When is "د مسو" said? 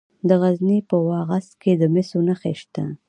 1.81-2.19